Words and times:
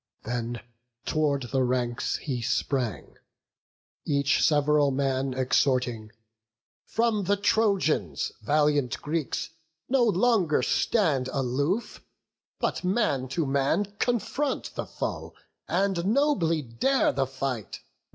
Then 0.23 0.59
tow'rd 1.05 1.49
the 1.51 1.61
ranks 1.61 2.15
he 2.17 2.41
sprang, 2.41 3.17
each 4.03 4.41
sev'ral 4.43 4.89
man 4.89 5.35
Exhorting: 5.35 6.11
"From 6.87 7.25
the 7.25 7.37
Trojans, 7.37 8.31
valiant 8.41 8.99
Greeks, 9.03 9.51
No 9.89 10.03
longer 10.03 10.63
stand 10.63 11.27
aloof; 11.31 12.03
but 12.59 12.83
man 12.83 13.27
to 13.27 13.45
man 13.45 13.95
Confront 13.99 14.73
the 14.73 14.87
foe, 14.87 15.35
and 15.67 16.03
nobly 16.03 16.63
dare 16.63 17.11
the 17.13 17.27
fight. 17.27 17.81